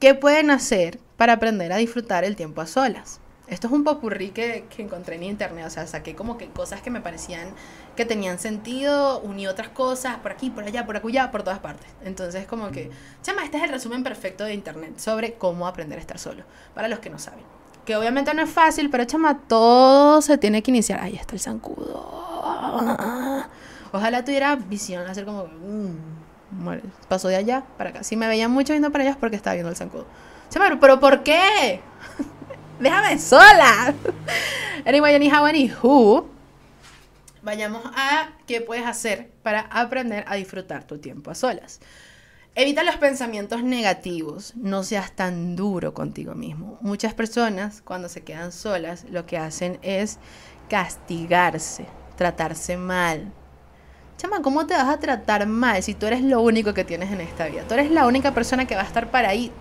[0.00, 3.20] ¿qué pueden hacer para aprender a disfrutar el tiempo a solas?
[3.46, 6.80] Esto es un popurrí que, que encontré en internet, o sea, saqué como que cosas
[6.80, 7.48] que me parecían
[7.94, 11.86] que tenían sentido, uní otras cosas por aquí, por allá, por acullá, por todas partes.
[12.04, 12.90] Entonces, como que,
[13.22, 16.88] chama, este es el resumen perfecto de internet sobre cómo aprender a estar solo, para
[16.88, 17.44] los que no saben.
[17.84, 21.00] Que obviamente no es fácil, pero chama, todo se tiene que iniciar.
[21.00, 22.24] Ahí está el zancudo.
[23.92, 26.68] Ojalá tuviera visión, hacer como, mm,
[27.08, 28.02] pasó de allá para acá.
[28.02, 30.06] Si me veían mucho viendo para allá es porque estaba viendo el zancudo.
[30.48, 31.80] Chama, pero ¿por qué?
[32.80, 33.94] Déjame sola.
[34.84, 35.46] Anyway, anyhow,
[35.82, 36.28] who
[37.42, 41.80] vayamos a qué puedes hacer para aprender a disfrutar tu tiempo a solas.
[42.56, 46.78] Evita los pensamientos negativos, no seas tan duro contigo mismo.
[46.80, 50.18] Muchas personas cuando se quedan solas lo que hacen es
[50.68, 53.32] castigarse, tratarse mal.
[54.16, 57.20] Chama, ¿cómo te vas a tratar mal si tú eres lo único que tienes en
[57.20, 57.64] esta vida?
[57.66, 59.52] Tú eres la única persona que va a estar para ahí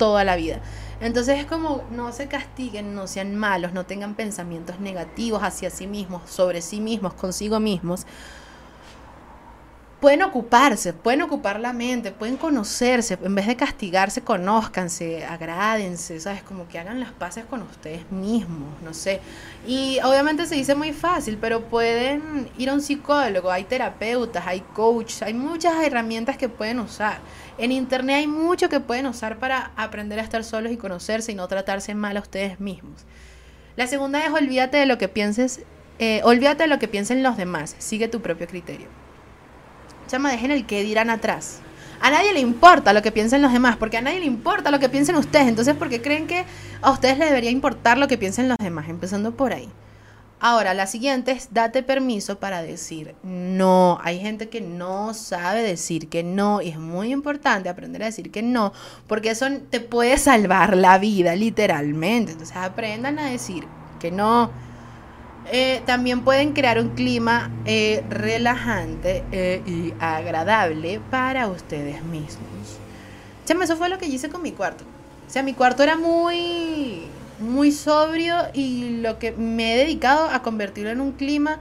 [0.00, 0.60] toda la vida.
[1.02, 5.86] Entonces es como no se castiguen, no sean malos, no tengan pensamientos negativos hacia sí
[5.86, 8.06] mismos, sobre sí mismos, consigo mismos,
[10.00, 16.42] pueden ocuparse, pueden ocupar la mente, pueden conocerse, en vez de castigarse, conózcanse, agrádense, ¿sabes?
[16.42, 19.20] Como que hagan las paces con ustedes mismos, no sé.
[19.66, 24.60] Y obviamente se dice muy fácil, pero pueden ir a un psicólogo, hay terapeutas, hay
[24.60, 27.18] coaches, hay muchas herramientas que pueden usar.
[27.60, 31.34] En internet hay mucho que pueden usar para aprender a estar solos y conocerse y
[31.34, 33.04] no tratarse mal a ustedes mismos.
[33.76, 35.60] La segunda es olvídate de lo que pienses,
[35.98, 38.86] eh, olvídate de lo que piensen los demás, sigue tu propio criterio.
[40.06, 41.60] Chama, dejen el que dirán atrás.
[42.00, 44.78] A nadie le importa lo que piensen los demás, porque a nadie le importa lo
[44.78, 45.46] que piensen ustedes.
[45.46, 46.46] Entonces, ¿por qué creen que
[46.80, 48.88] a ustedes les debería importar lo que piensen los demás?
[48.88, 49.68] Empezando por ahí.
[50.42, 53.98] Ahora, la siguiente es date permiso para decir no.
[54.02, 58.30] Hay gente que no sabe decir que no y es muy importante aprender a decir
[58.30, 58.72] que no,
[59.06, 62.32] porque eso te puede salvar la vida, literalmente.
[62.32, 63.64] Entonces, aprendan a decir
[64.00, 64.50] que no
[65.52, 72.78] eh, también pueden crear un clima eh, relajante eh, y agradable para ustedes mismos.
[73.46, 74.84] Chama, eso fue lo que hice con mi cuarto.
[75.26, 77.06] O sea, mi cuarto era muy,
[77.40, 81.58] muy sobrio y lo que me he dedicado a convertirlo en un clima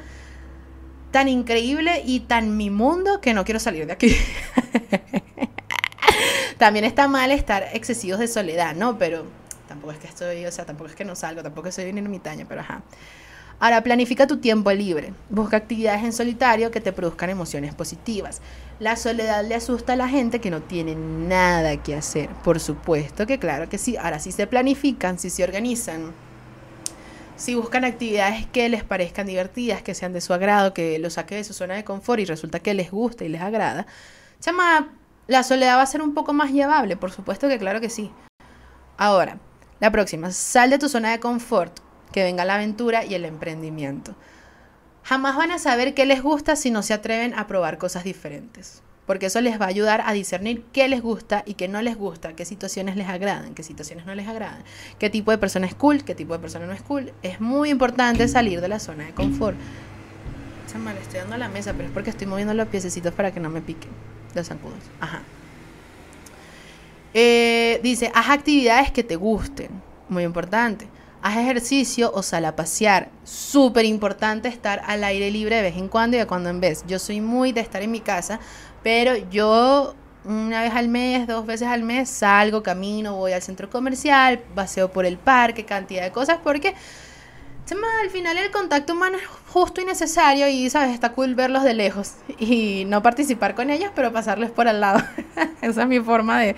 [1.11, 4.15] tan increíble y tan mi mundo que no quiero salir de aquí.
[6.57, 8.97] También está mal estar excesivos de soledad, ¿no?
[8.97, 9.25] Pero
[9.67, 12.19] tampoco es que estoy, o sea, tampoco es que no salgo, tampoco estoy en mi
[12.19, 12.81] taña, pero ajá.
[13.61, 15.13] Ahora, planifica tu tiempo libre.
[15.29, 18.41] Busca actividades en solitario que te produzcan emociones positivas.
[18.79, 22.29] La soledad le asusta a la gente que no tiene nada que hacer.
[22.45, 23.97] Por supuesto que claro que sí.
[23.97, 26.13] Ahora, si se planifican, si se organizan,
[27.35, 31.35] si buscan actividades que les parezcan divertidas, que sean de su agrado, que los saque
[31.35, 33.85] de su zona de confort y resulta que les gusta y les agrada,
[34.39, 34.93] chama,
[35.27, 36.95] la soledad va a ser un poco más llevable.
[36.95, 38.11] Por supuesto que claro que sí.
[38.97, 39.39] Ahora,
[39.81, 41.79] la próxima, sal de tu zona de confort
[42.13, 44.15] que venga la aventura y el emprendimiento.
[45.09, 48.83] Jamás van a saber qué les gusta si no se atreven a probar cosas diferentes,
[49.07, 51.97] porque eso les va a ayudar a discernir qué les gusta y qué no les
[51.97, 54.61] gusta, qué situaciones les agradan, qué situaciones no les agradan,
[54.99, 57.11] qué tipo de persona es cool, qué tipo de persona no es cool.
[57.23, 59.57] Es muy importante salir de la zona de confort.
[60.71, 63.31] Chama, le estoy dando a la mesa, pero es porque estoy moviendo los piececitos para
[63.31, 63.89] que no me piquen
[64.35, 64.83] los zancudos.
[64.99, 65.23] Ajá.
[67.15, 69.71] Eh, dice, haz actividades que te gusten.
[70.07, 70.87] Muy importante
[71.21, 73.09] haz ejercicio o sal a pasear.
[73.23, 76.83] Súper importante estar al aire libre de vez en cuando y de cuando en vez.
[76.87, 78.39] Yo soy muy de estar en mi casa,
[78.83, 83.69] pero yo una vez al mes, dos veces al mes salgo, camino, voy al centro
[83.69, 86.75] comercial, paseo por el parque, cantidad de cosas, porque
[88.01, 90.93] al final el contacto humano es justo y necesario y, ¿sabes?
[90.93, 95.03] Está cool verlos de lejos y no participar con ellos, pero pasarles por al lado.
[95.61, 96.55] Esa es mi forma de,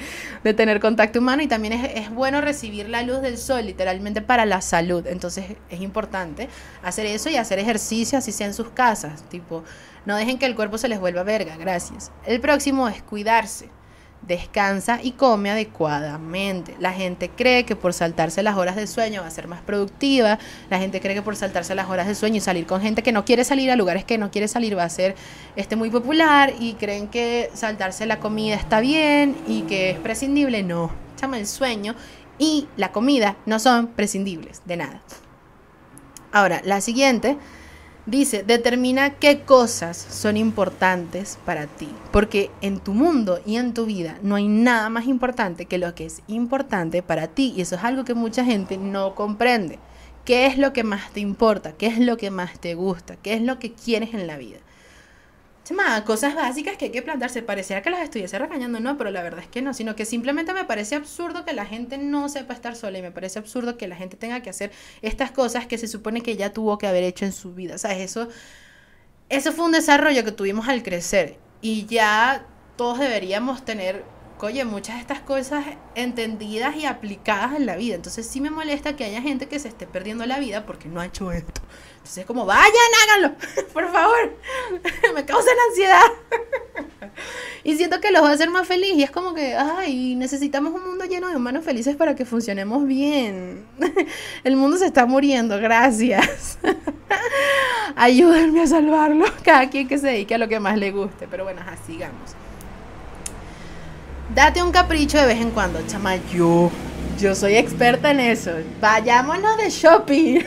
[0.54, 4.45] tener contacto humano y también es, es, bueno recibir la luz del sol, literalmente para
[4.45, 5.06] la salud.
[5.08, 6.50] Entonces es importante
[6.84, 9.24] hacer eso y hacer ejercicio, así sea en sus casas.
[9.30, 9.63] Tipo,
[10.06, 12.12] no dejen que el cuerpo se les vuelva verga, gracias.
[12.26, 13.69] El próximo es cuidarse
[14.28, 16.76] descansa y come adecuadamente.
[16.80, 20.40] La gente cree que por saltarse las horas de sueño va a ser más productiva.
[20.70, 23.12] La gente cree que por saltarse las horas de sueño y salir con gente que
[23.12, 25.16] no quiere salir a lugares que no quiere salir va a ser
[25.56, 30.64] este, muy popular y creen que saltarse la comida está bien y que es prescindible.
[30.64, 31.96] No, chama el sueño
[32.38, 35.02] y la comida no son prescindibles de nada.
[36.32, 37.38] Ahora, la siguiente
[38.08, 43.86] Dice, determina qué cosas son importantes para ti, porque en tu mundo y en tu
[43.86, 47.76] vida no hay nada más importante que lo que es importante para ti y eso
[47.76, 49.78] es algo que mucha gente no comprende.
[50.26, 51.74] ¿Qué es lo que más te importa?
[51.74, 53.18] ¿Qué es lo que más te gusta?
[53.18, 54.58] ¿Qué es lo que quieres en la vida?
[55.72, 57.42] Chama, cosas básicas que hay que plantarse.
[57.42, 60.54] Parecía que las estuviese regañando, no, pero la verdad es que no, sino que simplemente
[60.54, 63.88] me parece absurdo que la gente no sepa estar sola y me parece absurdo que
[63.88, 67.04] la gente tenga que hacer estas cosas que se supone que ya tuvo que haber
[67.04, 67.76] hecho en su vida.
[67.76, 68.28] O sea, eso,
[69.30, 74.04] eso fue un desarrollo que tuvimos al crecer y ya todos deberíamos tener,
[74.42, 75.64] oye, muchas de estas cosas
[75.96, 77.96] entendidas y aplicadas en la vida.
[77.96, 81.00] Entonces sí me molesta que haya gente que se esté perdiendo la vida porque no
[81.00, 81.62] ha hecho esto.
[82.02, 83.38] Entonces es como, vayan, háganlo,
[83.74, 84.36] por favor,
[85.16, 86.02] me causan ansiedad.
[87.64, 88.94] Y siento que los va a hacer más feliz.
[88.96, 92.88] Y es como que, ay, necesitamos un mundo lleno de humanos felices para que funcionemos
[92.88, 93.68] bien.
[94.44, 96.58] El mundo se está muriendo, gracias.
[97.96, 99.26] Ayúdenme a salvarlo.
[99.44, 101.28] Cada quien que se dedique a lo que más le guste.
[101.30, 102.32] Pero bueno, así sigamos.
[104.34, 106.16] Date un capricho de vez en cuando, chama.
[106.34, 106.72] Yo,
[107.19, 108.52] yo soy experta en eso.
[108.80, 110.39] Vayámonos de shopping.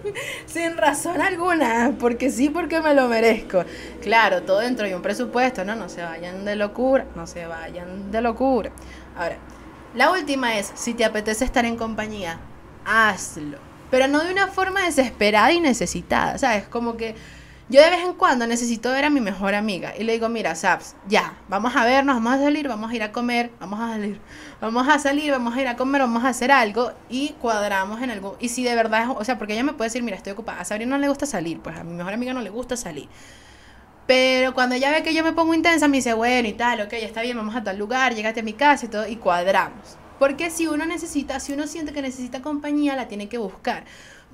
[0.46, 1.92] Sin razón alguna.
[1.98, 3.64] Porque sí, porque me lo merezco.
[4.00, 5.74] Claro, todo dentro de un presupuesto, ¿no?
[5.74, 7.06] No se vayan de locura.
[7.14, 8.70] No se vayan de locura.
[9.16, 9.36] Ahora,
[9.94, 12.38] la última es, si te apetece estar en compañía,
[12.84, 13.58] hazlo.
[13.90, 16.38] Pero no de una forma desesperada y necesitada.
[16.38, 16.66] ¿Sabes?
[16.68, 17.14] Como que
[17.72, 20.54] yo de vez en cuando necesito ver a mi mejor amiga y le digo, mira,
[20.54, 23.88] Saps, ya, vamos a vernos, vamos a salir, vamos a ir a comer, vamos a
[23.88, 24.20] salir,
[24.60, 28.10] vamos a salir, vamos a ir a comer, vamos a hacer algo y cuadramos en
[28.10, 28.36] algo.
[28.40, 30.66] Y si de verdad, o sea, porque ella me puede decir, mira, estoy ocupada, a
[30.66, 33.08] Sabrina no le gusta salir, pues a mi mejor amiga no le gusta salir.
[34.06, 36.92] Pero cuando ella ve que yo me pongo intensa, me dice, bueno y tal, ok,
[36.92, 39.96] está bien, vamos a tal lugar, llégate a mi casa y todo, y cuadramos.
[40.18, 43.84] Porque si uno necesita, si uno siente que necesita compañía, la tiene que buscar.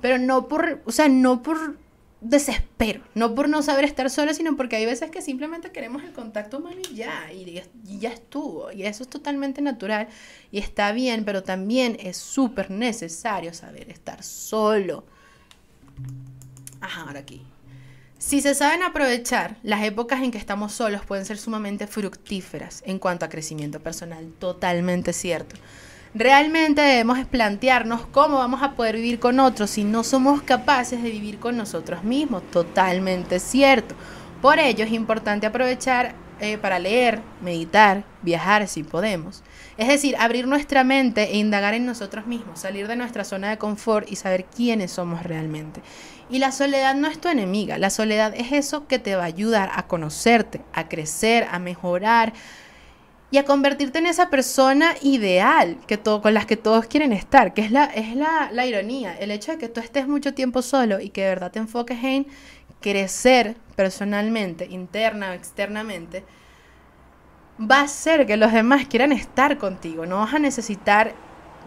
[0.01, 1.77] Pero no por, o sea, no por
[2.21, 6.11] desespero, no por no saber estar sola, sino porque hay veces que simplemente queremos el
[6.11, 7.61] contacto humano y ya, y,
[7.99, 10.07] ya estuvo, y eso es totalmente natural
[10.51, 15.05] y está bien, pero también es súper necesario saber estar solo.
[16.81, 17.41] Ajá, ahora aquí.
[18.17, 22.99] Si se saben aprovechar, las épocas en que estamos solos pueden ser sumamente fructíferas en
[22.99, 25.55] cuanto a crecimiento personal, totalmente cierto.
[26.15, 31.11] Realmente debemos plantearnos cómo vamos a poder vivir con otros si no somos capaces de
[31.11, 32.41] vivir con nosotros mismos.
[32.49, 33.93] Totalmente cierto.
[34.41, 39.43] Por ello es importante aprovechar eh, para leer, meditar, viajar si podemos.
[39.77, 43.57] Es decir, abrir nuestra mente e indagar en nosotros mismos, salir de nuestra zona de
[43.57, 45.81] confort y saber quiénes somos realmente.
[46.29, 49.27] Y la soledad no es tu enemiga, la soledad es eso que te va a
[49.27, 52.33] ayudar a conocerte, a crecer, a mejorar,
[53.31, 57.53] y a convertirte en esa persona ideal que todo, con las que todos quieren estar,
[57.53, 60.61] que es, la, es la, la ironía, el hecho de que tú estés mucho tiempo
[60.61, 62.27] solo y que de verdad te enfoques en
[62.81, 66.23] crecer personalmente, interna o externamente,
[67.59, 71.13] va a hacer que los demás quieran estar contigo, no vas a necesitar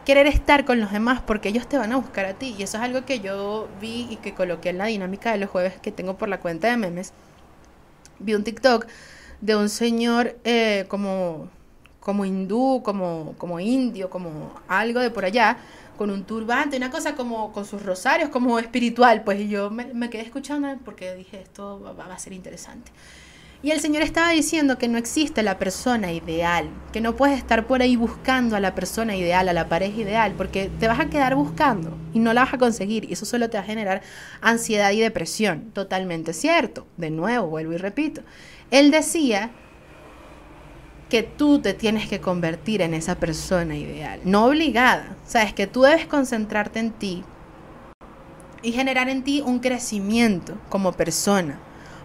[0.04, 2.54] querer estar con los demás porque ellos te van a buscar a ti.
[2.58, 5.50] Y eso es algo que yo vi y que coloqué en la dinámica de los
[5.50, 7.12] jueves que tengo por la cuenta de memes.
[8.18, 8.86] Vi un TikTok
[9.42, 11.48] de un señor eh, como,
[12.00, 15.58] como hindú, como, como indio, como algo de por allá,
[15.98, 19.24] con un turbante, una cosa como con sus rosarios, como espiritual.
[19.24, 22.92] Pues yo me, quedé escuchando porque dije, esto va, a ser interesante.
[23.64, 27.66] Y el Señor estaba diciendo que no existe la persona ideal, que no puedes estar
[27.68, 31.08] por ahí buscando a la persona ideal, a la pareja ideal, porque te vas a
[31.08, 34.02] quedar buscando y no la vas a conseguir y eso solo te va a generar
[34.40, 35.70] ansiedad y depresión.
[35.72, 36.86] Totalmente cierto.
[36.96, 38.22] De nuevo, vuelvo y repito.
[38.70, 39.50] Él decía
[41.08, 45.16] que tú te tienes que convertir en esa persona ideal, no obligada.
[45.26, 47.24] Sabes que tú debes concentrarte en ti
[48.62, 51.58] y generar en ti un crecimiento como persona.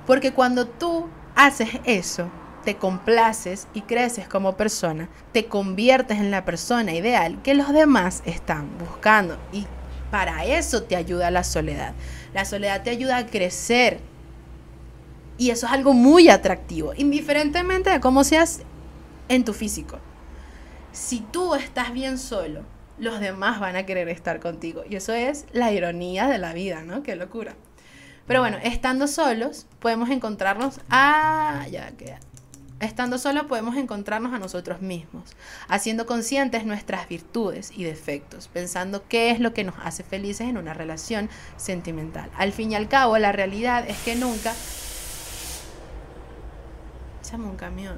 [0.05, 2.29] Porque cuando tú haces eso,
[2.65, 8.23] te complaces y creces como persona, te conviertes en la persona ideal que los demás
[8.25, 9.37] están buscando.
[9.53, 9.65] Y
[10.11, 11.93] para eso te ayuda la soledad.
[12.33, 14.01] La soledad te ayuda a crecer
[15.37, 18.61] y eso es algo muy atractivo, indiferentemente de cómo seas
[19.29, 19.99] en tu físico.
[20.91, 22.63] Si tú estás bien solo,
[22.97, 24.83] los demás van a querer estar contigo.
[24.89, 27.03] Y eso es la ironía de la vida, ¿no?
[27.03, 27.55] Qué locura.
[28.25, 30.79] Pero bueno, estando solos, podemos encontrarnos.
[30.89, 32.19] Ah, ya queda.
[32.79, 35.31] Estando solos podemos encontrarnos a nosotros mismos,
[35.67, 40.57] haciendo conscientes nuestras virtudes y defectos, pensando qué es lo que nos hace felices en
[40.57, 42.29] una relación sentimental.
[42.37, 44.53] Al fin y al cabo, la realidad es que nunca
[47.35, 47.97] un camión.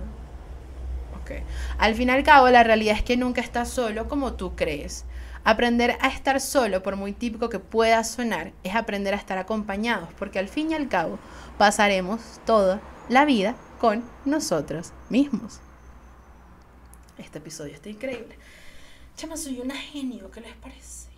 [1.21, 1.43] Ok.
[1.77, 5.05] Al fin y al cabo, la realidad es que nunca estás solo como tú crees.
[5.43, 10.09] Aprender a estar solo, por muy típico que pueda sonar, es aprender a estar acompañados,
[10.17, 11.17] porque al fin y al cabo
[11.57, 15.59] pasaremos toda la vida con nosotros mismos.
[17.17, 18.37] Este episodio está increíble.
[19.15, 21.08] Chama, soy una genio, ¿qué les parece?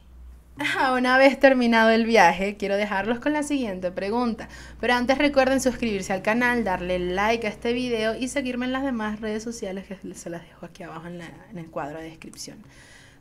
[0.98, 4.48] Una vez terminado el viaje, quiero dejarlos con la siguiente pregunta.
[4.80, 8.84] Pero antes recuerden suscribirse al canal, darle like a este video y seguirme en las
[8.84, 11.22] demás redes sociales que se las dejo aquí abajo en,
[11.58, 12.58] el cuadro de descripción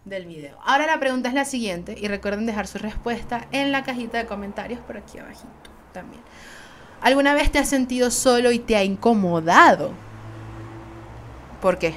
[0.05, 0.59] del video.
[0.65, 4.27] Ahora la pregunta es la siguiente y recuerden dejar su respuesta en la cajita de
[4.27, 6.23] comentarios por aquí abajito también.
[7.01, 9.93] ¿Alguna vez te has sentido solo y te ha incomodado?
[11.61, 11.95] ¿Por qué?